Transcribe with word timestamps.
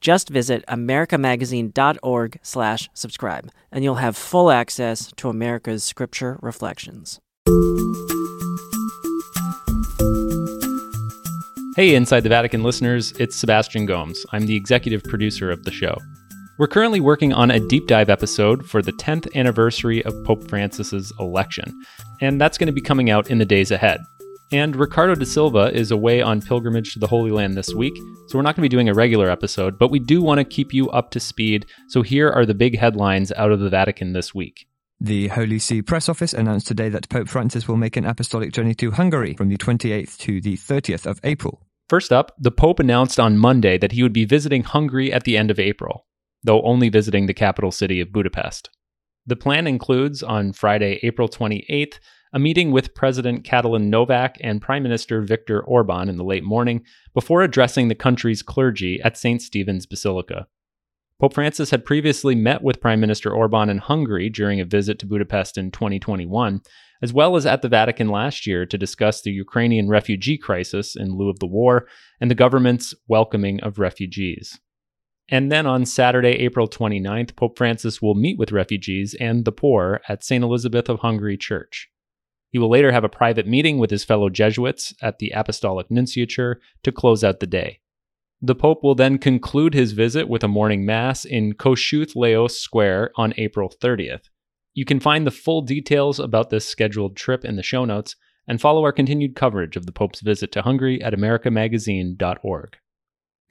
Just 0.00 0.28
visit 0.28 0.64
americamagazine.org 0.68 2.38
slash 2.42 2.88
subscribe, 2.94 3.50
and 3.72 3.82
you'll 3.82 3.96
have 3.96 4.16
full 4.16 4.50
access 4.50 5.12
to 5.16 5.28
America's 5.28 5.84
Scripture 5.84 6.38
Reflections. 6.40 7.20
Hey, 11.76 11.94
Inside 11.94 12.20
the 12.20 12.28
Vatican 12.28 12.64
listeners, 12.64 13.12
it's 13.20 13.36
Sebastian 13.36 13.86
Gomes. 13.86 14.26
I'm 14.32 14.46
the 14.46 14.56
executive 14.56 15.04
producer 15.04 15.50
of 15.50 15.62
the 15.62 15.70
show. 15.70 15.96
We're 16.58 16.66
currently 16.66 16.98
working 16.98 17.32
on 17.32 17.52
a 17.52 17.60
deep 17.60 17.86
dive 17.86 18.10
episode 18.10 18.68
for 18.68 18.82
the 18.82 18.90
10th 18.92 19.32
anniversary 19.36 20.04
of 20.04 20.24
Pope 20.24 20.48
Francis's 20.48 21.12
election, 21.20 21.72
and 22.20 22.40
that's 22.40 22.58
going 22.58 22.66
to 22.66 22.72
be 22.72 22.80
coming 22.80 23.10
out 23.10 23.30
in 23.30 23.38
the 23.38 23.44
days 23.44 23.70
ahead. 23.70 24.00
And 24.50 24.76
Ricardo 24.76 25.14
da 25.14 25.26
Silva 25.26 25.70
is 25.74 25.90
away 25.90 26.22
on 26.22 26.40
pilgrimage 26.40 26.94
to 26.94 26.98
the 26.98 27.06
Holy 27.06 27.30
Land 27.30 27.54
this 27.54 27.74
week, 27.74 27.94
so 28.28 28.38
we're 28.38 28.42
not 28.42 28.56
going 28.56 28.62
to 28.62 28.70
be 28.70 28.74
doing 28.74 28.88
a 28.88 28.94
regular 28.94 29.28
episode, 29.28 29.78
but 29.78 29.90
we 29.90 29.98
do 29.98 30.22
want 30.22 30.38
to 30.38 30.44
keep 30.44 30.72
you 30.72 30.88
up 30.90 31.10
to 31.10 31.20
speed. 31.20 31.66
So 31.88 32.00
here 32.00 32.30
are 32.30 32.46
the 32.46 32.54
big 32.54 32.78
headlines 32.78 33.30
out 33.32 33.52
of 33.52 33.60
the 33.60 33.68
Vatican 33.68 34.14
this 34.14 34.34
week. 34.34 34.66
The 35.00 35.28
Holy 35.28 35.58
See 35.58 35.82
Press 35.82 36.08
Office 36.08 36.32
announced 36.32 36.66
today 36.66 36.88
that 36.88 37.10
Pope 37.10 37.28
Francis 37.28 37.68
will 37.68 37.76
make 37.76 37.98
an 37.98 38.06
apostolic 38.06 38.52
journey 38.52 38.74
to 38.76 38.90
Hungary 38.90 39.34
from 39.34 39.50
the 39.50 39.58
28th 39.58 40.16
to 40.20 40.40
the 40.40 40.56
30th 40.56 41.04
of 41.04 41.20
April. 41.24 41.66
First 41.90 42.10
up, 42.10 42.34
the 42.38 42.50
Pope 42.50 42.80
announced 42.80 43.20
on 43.20 43.36
Monday 43.36 43.76
that 43.76 43.92
he 43.92 44.02
would 44.02 44.14
be 44.14 44.24
visiting 44.24 44.62
Hungary 44.62 45.12
at 45.12 45.24
the 45.24 45.36
end 45.36 45.50
of 45.50 45.60
April, 45.60 46.06
though 46.42 46.62
only 46.62 46.88
visiting 46.88 47.26
the 47.26 47.34
capital 47.34 47.70
city 47.70 48.00
of 48.00 48.12
Budapest. 48.12 48.70
The 49.26 49.36
plan 49.36 49.66
includes, 49.66 50.22
on 50.22 50.54
Friday, 50.54 51.00
April 51.02 51.28
28th, 51.28 51.98
a 52.32 52.38
meeting 52.38 52.72
with 52.72 52.94
President 52.94 53.44
Katalin 53.44 53.88
Novak 53.88 54.36
and 54.40 54.60
Prime 54.60 54.82
Minister 54.82 55.22
Viktor 55.22 55.62
Orban 55.62 56.08
in 56.08 56.16
the 56.16 56.24
late 56.24 56.44
morning 56.44 56.84
before 57.14 57.42
addressing 57.42 57.88
the 57.88 57.94
country's 57.94 58.42
clergy 58.42 59.00
at 59.02 59.16
St. 59.16 59.40
Stephen's 59.40 59.86
Basilica. 59.86 60.46
Pope 61.20 61.34
Francis 61.34 61.70
had 61.70 61.84
previously 61.84 62.36
met 62.36 62.62
with 62.62 62.80
Prime 62.80 63.00
Minister 63.00 63.32
Orban 63.32 63.68
in 63.68 63.78
Hungary 63.78 64.28
during 64.30 64.60
a 64.60 64.64
visit 64.64 65.00
to 65.00 65.06
Budapest 65.06 65.58
in 65.58 65.72
2021, 65.72 66.60
as 67.02 67.12
well 67.12 67.34
as 67.34 67.44
at 67.44 67.62
the 67.62 67.68
Vatican 67.68 68.08
last 68.08 68.46
year 68.46 68.64
to 68.66 68.78
discuss 68.78 69.20
the 69.20 69.32
Ukrainian 69.32 69.88
refugee 69.88 70.38
crisis 70.38 70.94
in 70.94 71.16
lieu 71.16 71.28
of 71.28 71.40
the 71.40 71.46
war 71.46 71.88
and 72.20 72.30
the 72.30 72.36
government's 72.36 72.94
welcoming 73.08 73.60
of 73.62 73.80
refugees. 73.80 74.60
And 75.28 75.50
then 75.50 75.66
on 75.66 75.84
Saturday, 75.84 76.36
April 76.38 76.68
29th, 76.68 77.36
Pope 77.36 77.58
Francis 77.58 78.00
will 78.00 78.14
meet 78.14 78.38
with 78.38 78.52
refugees 78.52 79.14
and 79.18 79.44
the 79.44 79.52
poor 79.52 80.00
at 80.08 80.24
St. 80.24 80.44
Elizabeth 80.44 80.88
of 80.88 81.00
Hungary 81.00 81.36
Church. 81.36 81.90
He 82.50 82.58
will 82.58 82.70
later 82.70 82.92
have 82.92 83.04
a 83.04 83.08
private 83.08 83.46
meeting 83.46 83.78
with 83.78 83.90
his 83.90 84.04
fellow 84.04 84.30
Jesuits 84.30 84.94
at 85.02 85.18
the 85.18 85.30
Apostolic 85.30 85.88
Nunciature 85.90 86.56
to 86.82 86.92
close 86.92 87.22
out 87.22 87.40
the 87.40 87.46
day. 87.46 87.80
The 88.40 88.54
Pope 88.54 88.82
will 88.82 88.94
then 88.94 89.18
conclude 89.18 89.74
his 89.74 89.92
visit 89.92 90.28
with 90.28 90.44
a 90.44 90.48
morning 90.48 90.86
Mass 90.86 91.24
in 91.24 91.54
Kossuth 91.54 92.14
Lajos 92.14 92.52
Square 92.52 93.10
on 93.16 93.34
April 93.36 93.68
30th. 93.68 94.28
You 94.74 94.84
can 94.84 95.00
find 95.00 95.26
the 95.26 95.32
full 95.32 95.62
details 95.62 96.20
about 96.20 96.50
this 96.50 96.64
scheduled 96.64 97.16
trip 97.16 97.44
in 97.44 97.56
the 97.56 97.64
show 97.64 97.84
notes 97.84 98.14
and 98.46 98.60
follow 98.60 98.84
our 98.84 98.92
continued 98.92 99.34
coverage 99.34 99.76
of 99.76 99.86
the 99.86 99.92
Pope's 99.92 100.20
visit 100.20 100.52
to 100.52 100.62
Hungary 100.62 101.02
at 101.02 101.12
americamagazine.org. 101.12 102.76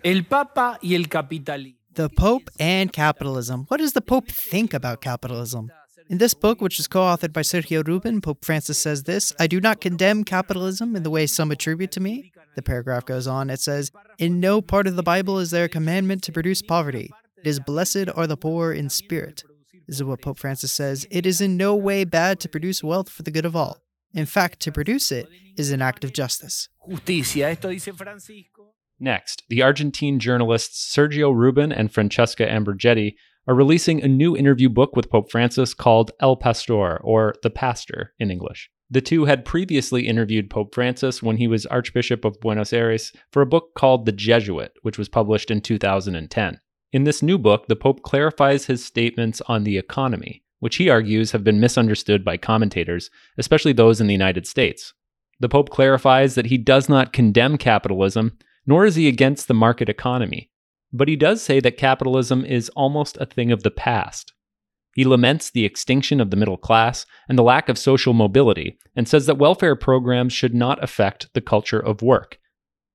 El 0.04 0.24
Papa 0.24 0.80
y 0.82 0.96
el 0.96 1.04
capitalismo. 1.04 1.76
The 1.94 2.10
Pope 2.10 2.50
and 2.60 2.94
capitalism. 2.94 3.66
What 3.68 3.80
does 3.80 3.94
the 3.94 4.02
Pope 4.02 4.30
think 4.30 4.74
about 4.74 5.02
capitalism? 5.02 5.72
In 6.10 6.20
this 6.20 6.34
book, 6.34 6.62
which 6.62 6.80
is 6.80 6.88
co 6.88 7.02
authored 7.02 7.34
by 7.34 7.42
Sergio 7.42 7.86
Rubin, 7.86 8.22
Pope 8.22 8.46
Francis 8.46 8.78
says 8.78 9.04
this 9.04 9.34
I 9.40 9.48
do 9.48 9.60
not 9.60 9.82
condemn 9.82 10.24
capitalism 10.24 10.96
in 10.96 11.04
the 11.04 11.10
way 11.10 11.28
some 11.28 11.52
attribute 11.52 11.92
to 11.92 12.00
me. 12.00 12.32
The 12.56 12.62
paragraph 12.62 13.06
goes 13.06 13.28
on. 13.28 13.50
It 13.50 13.60
says, 13.60 13.92
In 14.18 14.40
no 14.40 14.62
part 14.62 14.88
of 14.88 14.96
the 14.96 15.04
Bible 15.04 15.38
is 15.38 15.52
there 15.52 15.66
a 15.66 15.70
commandment 15.70 16.24
to 16.24 16.32
produce 16.32 16.62
poverty. 16.62 17.12
It 17.38 17.48
is 17.48 17.60
blessed 17.60 18.08
are 18.16 18.26
the 18.26 18.38
poor 18.38 18.72
in 18.72 18.90
spirit. 18.90 19.44
This 19.86 19.98
is 19.98 20.04
what 20.04 20.22
Pope 20.22 20.40
Francis 20.40 20.72
says. 20.72 21.06
It 21.12 21.26
is 21.26 21.42
in 21.42 21.58
no 21.58 21.76
way 21.76 22.06
bad 22.06 22.40
to 22.40 22.50
produce 22.50 22.84
wealth 22.84 23.10
for 23.10 23.24
the 23.24 23.32
good 23.32 23.46
of 23.46 23.56
all. 23.56 23.78
In 24.14 24.26
fact, 24.26 24.62
to 24.62 24.72
produce 24.72 25.12
it 25.12 25.28
is 25.58 25.72
an 25.72 25.82
act 25.82 26.04
of 26.04 26.14
justice. 26.14 26.70
Justicia, 26.90 27.50
esto 27.50 27.70
dice 27.70 27.90
Francisco. 27.96 28.74
Next, 29.00 29.44
the 29.50 29.62
Argentine 29.62 30.20
journalists 30.20 30.94
Sergio 30.96 31.36
Rubin 31.36 31.72
and 31.72 31.92
Francesca 31.92 32.48
Ambrogetti 32.48 33.16
are 33.48 33.56
releasing 33.56 34.02
a 34.02 34.08
new 34.08 34.36
interview 34.36 34.70
book 34.70 34.96
with 34.96 35.10
Pope 35.10 35.32
Francis 35.32 35.74
called 35.74 36.12
El 36.20 36.36
Pastor, 36.36 36.98
or 36.98 37.34
The 37.44 37.50
Pastor 37.50 38.14
in 38.20 38.30
English. 38.30 38.70
The 38.90 39.02
two 39.02 39.26
had 39.26 39.46
previously 39.46 40.08
interviewed 40.08 40.50
Pope 40.50 40.74
Francis 40.74 41.24
when 41.24 41.38
he 41.38 41.48
was 41.48 41.66
Archbishop 41.66 42.24
of 42.24 42.40
Buenos 42.40 42.72
Aires 42.72 43.12
for 43.32 43.42
a 43.42 43.48
book 43.48 43.74
called 43.76 44.06
The 44.06 44.12
Jesuit, 44.12 44.74
which 44.82 44.98
was 44.98 45.10
published 45.10 45.52
in 45.52 45.62
2010. 45.62 46.60
In 46.94 47.04
this 47.04 47.22
new 47.22 47.38
book, 47.38 47.68
the 47.68 47.76
Pope 47.76 48.02
clarifies 48.04 48.66
his 48.66 48.84
statements 48.84 49.42
on 49.48 49.64
the 49.64 49.78
economy, 49.78 50.44
which 50.60 50.78
he 50.78 50.90
argues 50.90 51.32
have 51.32 51.44
been 51.44 51.60
misunderstood 51.60 52.24
by 52.24 52.38
commentators, 52.38 53.10
especially 53.38 53.74
those 53.74 54.00
in 54.00 54.08
the 54.08 54.14
United 54.14 54.48
States. 54.48 54.94
The 55.40 55.50
Pope 55.50 55.70
clarifies 55.70 56.36
that 56.36 56.48
he 56.48 56.58
does 56.58 56.88
not 56.88 57.14
condemn 57.14 57.58
capitalism, 57.58 58.38
nor 58.66 58.86
is 58.86 58.96
he 58.96 59.08
against 59.08 59.48
the 59.48 59.54
market 59.54 59.90
economy. 59.90 60.50
But 60.94 61.08
he 61.08 61.16
does 61.16 61.42
say 61.42 61.60
that 61.60 61.78
capitalism 61.78 62.46
is 62.46 62.70
almost 62.70 63.18
a 63.18 63.26
thing 63.26 63.52
of 63.52 63.64
the 63.64 63.72
past. 63.72 64.34
He 64.96 65.04
laments 65.04 65.52
the 65.52 65.66
extinction 65.66 66.20
of 66.20 66.32
the 66.32 66.38
middle 66.38 66.58
class 66.58 67.06
and 67.30 67.38
the 67.38 67.44
lack 67.44 67.70
of 67.70 67.78
social 67.78 68.14
mobility, 68.14 68.80
and 68.96 69.08
says 69.08 69.26
that 69.28 69.38
welfare 69.38 69.76
programs 69.76 70.34
should 70.34 70.56
not 70.56 70.84
affect 70.84 71.32
the 71.34 71.42
culture 71.42 71.80
of 71.80 72.02
work. 72.02 72.40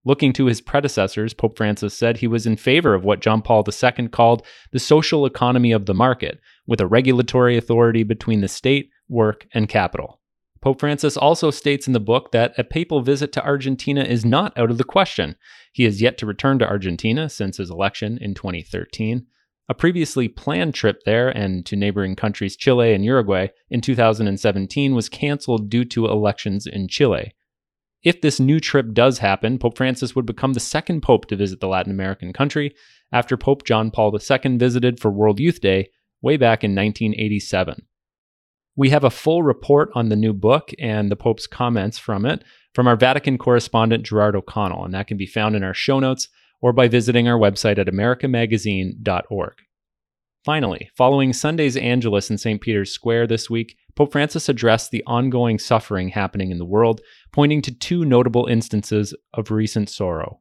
Looking 0.04 0.32
to 0.32 0.46
his 0.46 0.60
predecessors, 0.60 1.32
Pope 1.32 1.56
Francis 1.56 1.94
said 1.94 2.16
he 2.16 2.26
was 2.26 2.44
in 2.44 2.56
favor 2.56 2.94
of 2.94 3.04
what 3.04 3.20
John 3.20 3.40
Paul 3.40 3.64
II 3.64 4.08
called 4.08 4.44
the 4.72 4.80
social 4.80 5.24
economy 5.24 5.70
of 5.70 5.86
the 5.86 5.94
market, 5.94 6.40
with 6.66 6.80
a 6.80 6.88
regulatory 6.88 7.56
authority 7.56 8.02
between 8.02 8.40
the 8.40 8.48
state, 8.48 8.90
work, 9.08 9.46
and 9.54 9.68
capital. 9.68 10.20
Pope 10.62 10.78
Francis 10.78 11.16
also 11.16 11.50
states 11.50 11.88
in 11.88 11.92
the 11.92 12.00
book 12.00 12.30
that 12.30 12.54
a 12.56 12.62
papal 12.62 13.02
visit 13.02 13.32
to 13.32 13.44
Argentina 13.44 14.02
is 14.04 14.24
not 14.24 14.56
out 14.56 14.70
of 14.70 14.78
the 14.78 14.84
question. 14.84 15.34
He 15.72 15.82
has 15.82 16.00
yet 16.00 16.16
to 16.18 16.26
return 16.26 16.60
to 16.60 16.68
Argentina 16.68 17.28
since 17.28 17.56
his 17.56 17.68
election 17.68 18.16
in 18.20 18.32
2013. 18.34 19.26
A 19.68 19.74
previously 19.74 20.28
planned 20.28 20.74
trip 20.74 21.02
there 21.04 21.28
and 21.28 21.66
to 21.66 21.74
neighboring 21.74 22.14
countries 22.14 22.56
Chile 22.56 22.94
and 22.94 23.04
Uruguay 23.04 23.48
in 23.70 23.80
2017 23.80 24.94
was 24.94 25.08
canceled 25.08 25.68
due 25.68 25.84
to 25.86 26.06
elections 26.06 26.66
in 26.66 26.86
Chile. 26.86 27.34
If 28.04 28.20
this 28.20 28.38
new 28.38 28.60
trip 28.60 28.92
does 28.92 29.18
happen, 29.18 29.58
Pope 29.58 29.76
Francis 29.76 30.14
would 30.14 30.26
become 30.26 30.52
the 30.52 30.60
second 30.60 31.02
pope 31.02 31.26
to 31.26 31.36
visit 31.36 31.60
the 31.60 31.68
Latin 31.68 31.92
American 31.92 32.32
country 32.32 32.74
after 33.10 33.36
Pope 33.36 33.64
John 33.64 33.90
Paul 33.90 34.16
II 34.16 34.58
visited 34.58 35.00
for 35.00 35.10
World 35.10 35.40
Youth 35.40 35.60
Day 35.60 35.90
way 36.20 36.36
back 36.36 36.62
in 36.62 36.74
1987. 36.74 37.86
We 38.74 38.90
have 38.90 39.04
a 39.04 39.10
full 39.10 39.42
report 39.42 39.90
on 39.94 40.08
the 40.08 40.16
new 40.16 40.32
book 40.32 40.70
and 40.78 41.10
the 41.10 41.16
Pope's 41.16 41.46
comments 41.46 41.98
from 41.98 42.24
it 42.24 42.42
from 42.74 42.86
our 42.86 42.96
Vatican 42.96 43.36
correspondent 43.36 44.04
Gerard 44.04 44.34
O'Connell, 44.34 44.84
and 44.84 44.94
that 44.94 45.06
can 45.06 45.18
be 45.18 45.26
found 45.26 45.54
in 45.54 45.62
our 45.62 45.74
show 45.74 46.00
notes 46.00 46.28
or 46.62 46.72
by 46.72 46.88
visiting 46.88 47.28
our 47.28 47.38
website 47.38 47.78
at 47.78 47.88
americamagazine.org. 47.88 49.54
Finally, 50.44 50.90
following 50.96 51.32
Sunday's 51.32 51.76
Angelus 51.76 52.30
in 52.30 52.38
St. 52.38 52.60
Peter's 52.60 52.90
Square 52.90 53.28
this 53.28 53.48
week, 53.48 53.76
Pope 53.94 54.10
Francis 54.10 54.48
addressed 54.48 54.90
the 54.90 55.04
ongoing 55.06 55.58
suffering 55.58 56.08
happening 56.08 56.50
in 56.50 56.58
the 56.58 56.64
world, 56.64 57.00
pointing 57.32 57.62
to 57.62 57.78
two 57.78 58.04
notable 58.04 58.46
instances 58.46 59.14
of 59.34 59.50
recent 59.50 59.88
sorrow. 59.88 60.40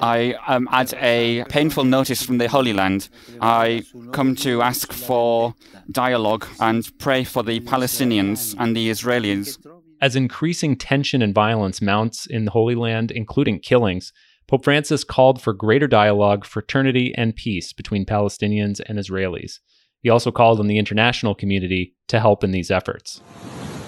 I 0.00 0.34
am 0.48 0.66
at 0.72 0.94
a 0.94 1.44
painful 1.50 1.84
notice 1.84 2.22
from 2.22 2.38
the 2.38 2.48
Holy 2.48 2.72
Land. 2.72 3.10
I 3.38 3.82
come 4.12 4.34
to 4.36 4.62
ask 4.62 4.94
for 4.94 5.54
dialogue 5.90 6.46
and 6.58 6.90
pray 6.98 7.22
for 7.24 7.42
the 7.42 7.60
Palestinians 7.60 8.54
and 8.58 8.74
the 8.74 8.88
Israelis. 8.88 9.58
As 10.00 10.16
increasing 10.16 10.76
tension 10.76 11.20
and 11.20 11.34
violence 11.34 11.82
mounts 11.82 12.24
in 12.24 12.46
the 12.46 12.50
Holy 12.52 12.74
Land, 12.74 13.10
including 13.10 13.58
killings, 13.58 14.10
Pope 14.48 14.64
Francis 14.64 15.04
called 15.04 15.42
for 15.42 15.52
greater 15.52 15.86
dialogue, 15.86 16.46
fraternity, 16.46 17.12
and 17.14 17.36
peace 17.36 17.74
between 17.74 18.06
Palestinians 18.06 18.80
and 18.86 18.98
Israelis. 18.98 19.58
He 20.00 20.08
also 20.08 20.30
called 20.30 20.60
on 20.60 20.66
the 20.66 20.78
international 20.78 21.34
community 21.34 21.94
to 22.08 22.20
help 22.20 22.42
in 22.42 22.52
these 22.52 22.70
efforts. 22.70 23.20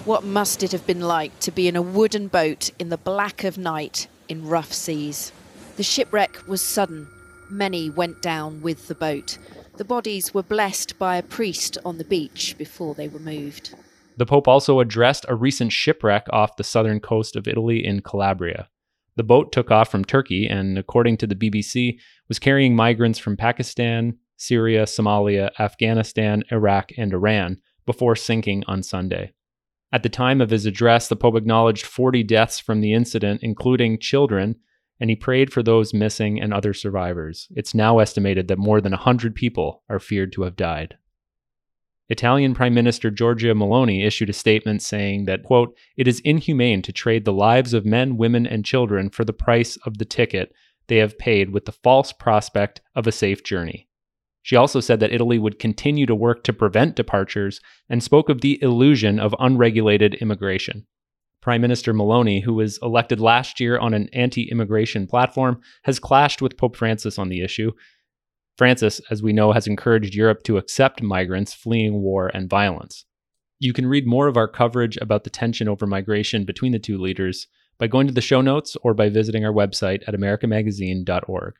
What 0.08 0.24
must 0.24 0.62
it 0.62 0.72
have 0.72 0.86
been 0.86 1.02
like 1.02 1.38
to 1.40 1.50
be 1.50 1.68
in 1.68 1.76
a 1.76 1.82
wooden 1.82 2.28
boat 2.28 2.70
in 2.78 2.88
the 2.88 2.96
black 2.96 3.44
of 3.44 3.58
night 3.58 4.08
in 4.26 4.48
rough 4.48 4.72
seas? 4.72 5.32
The 5.76 5.82
shipwreck 5.82 6.48
was 6.48 6.62
sudden. 6.62 7.08
Many 7.50 7.90
went 7.90 8.22
down 8.22 8.62
with 8.62 8.88
the 8.88 8.94
boat. 8.94 9.36
The 9.76 9.84
bodies 9.84 10.32
were 10.32 10.42
blessed 10.42 10.98
by 10.98 11.18
a 11.18 11.22
priest 11.22 11.76
on 11.84 11.98
the 11.98 12.04
beach 12.04 12.54
before 12.56 12.94
they 12.94 13.06
were 13.06 13.18
moved. 13.18 13.74
The 14.16 14.24
Pope 14.24 14.48
also 14.48 14.80
addressed 14.80 15.26
a 15.28 15.34
recent 15.34 15.72
shipwreck 15.72 16.26
off 16.30 16.56
the 16.56 16.64
southern 16.64 17.00
coast 17.00 17.36
of 17.36 17.46
Italy 17.46 17.84
in 17.84 18.00
Calabria. 18.00 18.70
The 19.16 19.24
boat 19.24 19.52
took 19.52 19.70
off 19.70 19.90
from 19.90 20.06
Turkey 20.06 20.48
and, 20.48 20.78
according 20.78 21.18
to 21.18 21.26
the 21.26 21.36
BBC, 21.36 21.98
was 22.28 22.38
carrying 22.38 22.74
migrants 22.74 23.18
from 23.18 23.36
Pakistan, 23.36 24.16
Syria, 24.38 24.84
Somalia, 24.84 25.50
Afghanistan, 25.58 26.44
Iraq, 26.50 26.92
and 26.96 27.12
Iran 27.12 27.58
before 27.84 28.16
sinking 28.16 28.64
on 28.66 28.82
Sunday. 28.82 29.34
At 29.90 30.02
the 30.02 30.08
time 30.08 30.40
of 30.40 30.50
his 30.50 30.66
address, 30.66 31.08
the 31.08 31.16
Pope 31.16 31.36
acknowledged 31.36 31.86
40 31.86 32.22
deaths 32.22 32.58
from 32.58 32.80
the 32.80 32.92
incident, 32.92 33.40
including 33.42 33.98
children, 33.98 34.56
and 35.00 35.08
he 35.08 35.16
prayed 35.16 35.52
for 35.52 35.62
those 35.62 35.94
missing 35.94 36.40
and 36.40 36.52
other 36.52 36.74
survivors. 36.74 37.48
It's 37.54 37.74
now 37.74 37.98
estimated 37.98 38.48
that 38.48 38.58
more 38.58 38.80
than 38.80 38.92
100 38.92 39.34
people 39.34 39.82
are 39.88 40.00
feared 40.00 40.32
to 40.32 40.42
have 40.42 40.56
died. 40.56 40.98
Italian 42.10 42.54
Prime 42.54 42.74
Minister 42.74 43.10
Giorgia 43.10 43.54
Meloni 43.54 44.04
issued 44.04 44.30
a 44.30 44.34
statement 44.34 44.82
saying 44.82 45.26
that, 45.26 45.42
quote, 45.42 45.76
it 45.96 46.08
is 46.08 46.20
inhumane 46.20 46.82
to 46.82 46.92
trade 46.92 47.24
the 47.24 47.32
lives 47.32 47.74
of 47.74 47.84
men, 47.84 48.16
women, 48.16 48.46
and 48.46 48.64
children 48.64 49.10
for 49.10 49.24
the 49.24 49.32
price 49.32 49.76
of 49.84 49.98
the 49.98 50.06
ticket 50.06 50.52
they 50.86 50.96
have 50.96 51.18
paid 51.18 51.50
with 51.50 51.66
the 51.66 51.72
false 51.72 52.12
prospect 52.12 52.80
of 52.94 53.06
a 53.06 53.12
safe 53.12 53.44
journey. 53.44 53.87
She 54.42 54.56
also 54.56 54.80
said 54.80 55.00
that 55.00 55.12
Italy 55.12 55.38
would 55.38 55.58
continue 55.58 56.06
to 56.06 56.14
work 56.14 56.44
to 56.44 56.52
prevent 56.52 56.96
departures 56.96 57.60
and 57.88 58.02
spoke 58.02 58.28
of 58.28 58.40
the 58.40 58.62
illusion 58.62 59.18
of 59.18 59.34
unregulated 59.38 60.14
immigration. 60.14 60.86
Prime 61.42 61.60
Minister 61.60 61.92
Meloni, 61.92 62.42
who 62.42 62.54
was 62.54 62.78
elected 62.82 63.20
last 63.20 63.60
year 63.60 63.78
on 63.78 63.94
an 63.94 64.08
anti 64.12 64.50
immigration 64.50 65.06
platform, 65.06 65.60
has 65.84 65.98
clashed 65.98 66.42
with 66.42 66.56
Pope 66.56 66.76
Francis 66.76 67.18
on 67.18 67.28
the 67.28 67.42
issue, 67.42 67.72
Francis, 68.58 69.00
as 69.08 69.22
we 69.22 69.32
know, 69.32 69.52
has 69.52 69.68
encouraged 69.68 70.16
Europe 70.16 70.42
to 70.42 70.56
accept 70.56 71.00
migrants 71.00 71.54
fleeing 71.54 72.02
war 72.02 72.28
and 72.34 72.50
violence. 72.50 73.04
You 73.60 73.72
can 73.72 73.86
read 73.86 74.06
more 74.06 74.26
of 74.26 74.36
our 74.36 74.48
coverage 74.48 74.98
about 75.00 75.22
the 75.22 75.30
tension 75.30 75.68
over 75.68 75.86
migration 75.86 76.44
between 76.44 76.72
the 76.72 76.80
two 76.80 76.98
leaders 76.98 77.46
by 77.78 77.86
going 77.86 78.08
to 78.08 78.12
the 78.12 78.20
show 78.20 78.40
notes 78.40 78.76
or 78.82 78.94
by 78.94 79.08
visiting 79.08 79.44
our 79.44 79.52
website 79.52 80.02
at 80.08 80.14
americamagazine.org. 80.14 81.54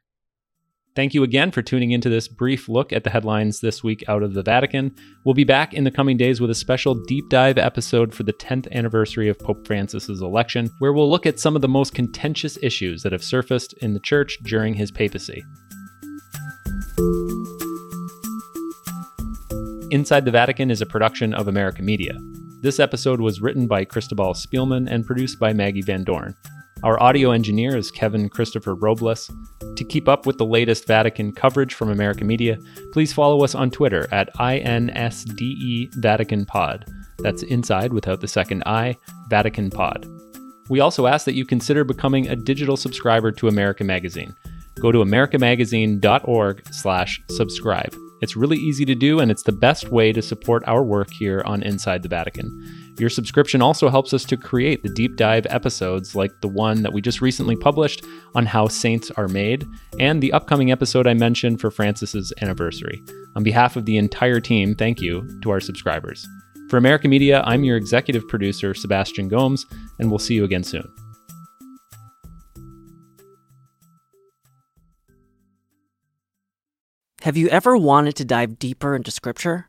Thank 0.94 1.14
you 1.14 1.22
again 1.22 1.52
for 1.52 1.62
tuning 1.62 1.92
into 1.92 2.08
this 2.08 2.26
brief 2.26 2.68
look 2.68 2.92
at 2.92 3.04
the 3.04 3.10
headlines 3.10 3.60
this 3.60 3.84
week 3.84 4.02
out 4.08 4.22
of 4.22 4.34
the 4.34 4.42
Vatican. 4.42 4.94
We'll 5.24 5.34
be 5.34 5.44
back 5.44 5.72
in 5.72 5.84
the 5.84 5.92
coming 5.92 6.16
days 6.16 6.40
with 6.40 6.50
a 6.50 6.56
special 6.56 6.94
deep 6.94 7.28
dive 7.28 7.56
episode 7.56 8.12
for 8.12 8.24
the 8.24 8.32
10th 8.32 8.70
anniversary 8.72 9.28
of 9.28 9.38
Pope 9.38 9.64
Francis's 9.66 10.20
election, 10.20 10.70
where 10.80 10.92
we'll 10.92 11.08
look 11.08 11.24
at 11.24 11.38
some 11.38 11.54
of 11.54 11.62
the 11.62 11.68
most 11.68 11.94
contentious 11.94 12.58
issues 12.62 13.02
that 13.02 13.12
have 13.12 13.22
surfaced 13.22 13.74
in 13.74 13.94
the 13.94 14.00
church 14.00 14.38
during 14.42 14.74
his 14.74 14.90
papacy. 14.90 15.44
Inside 19.90 20.24
the 20.24 20.32
Vatican 20.32 20.70
is 20.70 20.80
a 20.80 20.86
production 20.86 21.32
of 21.32 21.48
America 21.48 21.80
Media. 21.80 22.18
This 22.60 22.80
episode 22.80 23.20
was 23.20 23.40
written 23.40 23.68
by 23.68 23.84
Cristobal 23.84 24.34
Spielman 24.34 24.90
and 24.90 25.06
produced 25.06 25.38
by 25.38 25.52
Maggie 25.52 25.80
Van 25.82 26.02
Dorn. 26.02 26.34
Our 26.82 27.00
audio 27.02 27.30
engineer 27.30 27.76
is 27.76 27.90
Kevin 27.90 28.28
Christopher 28.28 28.74
Robles. 28.74 29.30
To 29.78 29.84
keep 29.84 30.08
up 30.08 30.26
with 30.26 30.38
the 30.38 30.44
latest 30.44 30.88
Vatican 30.88 31.30
coverage 31.30 31.72
from 31.72 31.88
American 31.88 32.26
Media, 32.26 32.58
please 32.92 33.12
follow 33.12 33.44
us 33.44 33.54
on 33.54 33.70
Twitter 33.70 34.08
at 34.10 34.28
INSDE 34.34 35.94
Vatican 35.94 36.44
Pod. 36.44 36.84
That's 37.18 37.44
inside 37.44 37.92
without 37.92 38.20
the 38.20 38.26
second 38.26 38.64
I, 38.66 38.96
Vatican 39.28 39.70
Pod. 39.70 40.04
We 40.68 40.80
also 40.80 41.06
ask 41.06 41.24
that 41.26 41.36
you 41.36 41.46
consider 41.46 41.84
becoming 41.84 42.26
a 42.26 42.34
digital 42.34 42.76
subscriber 42.76 43.30
to 43.30 43.46
America 43.46 43.84
Magazine. 43.84 44.34
Go 44.80 44.90
to 44.90 44.98
americamagazine.org 44.98 46.74
slash 46.74 47.22
subscribe. 47.30 47.94
It's 48.20 48.34
really 48.34 48.56
easy 48.56 48.84
to 48.84 48.96
do, 48.96 49.20
and 49.20 49.30
it's 49.30 49.44
the 49.44 49.52
best 49.52 49.90
way 49.90 50.12
to 50.12 50.20
support 50.20 50.64
our 50.66 50.82
work 50.82 51.08
here 51.12 51.40
on 51.46 51.62
Inside 51.62 52.02
the 52.02 52.08
Vatican. 52.08 52.87
Your 52.98 53.10
subscription 53.10 53.62
also 53.62 53.88
helps 53.88 54.12
us 54.12 54.24
to 54.24 54.36
create 54.36 54.82
the 54.82 54.88
deep 54.88 55.14
dive 55.16 55.46
episodes 55.50 56.16
like 56.16 56.32
the 56.40 56.48
one 56.48 56.82
that 56.82 56.92
we 56.92 57.00
just 57.00 57.20
recently 57.20 57.54
published 57.54 58.04
on 58.34 58.44
how 58.44 58.66
saints 58.66 59.12
are 59.12 59.28
made, 59.28 59.64
and 60.00 60.20
the 60.20 60.32
upcoming 60.32 60.72
episode 60.72 61.06
I 61.06 61.14
mentioned 61.14 61.60
for 61.60 61.70
Francis's 61.70 62.32
anniversary. 62.42 63.00
On 63.36 63.44
behalf 63.44 63.76
of 63.76 63.84
the 63.86 63.96
entire 63.96 64.40
team, 64.40 64.74
thank 64.74 65.00
you 65.00 65.40
to 65.42 65.50
our 65.50 65.60
subscribers. 65.60 66.26
For 66.68 66.76
America 66.76 67.06
Media, 67.06 67.42
I'm 67.46 67.62
your 67.62 67.76
executive 67.76 68.26
producer, 68.26 68.74
Sebastian 68.74 69.28
Gomes, 69.28 69.64
and 70.00 70.10
we'll 70.10 70.18
see 70.18 70.34
you 70.34 70.42
again 70.42 70.64
soon. 70.64 70.86
Have 77.22 77.36
you 77.36 77.48
ever 77.48 77.76
wanted 77.76 78.16
to 78.16 78.24
dive 78.24 78.58
deeper 78.58 78.96
into 78.96 79.10
Scripture? 79.10 79.68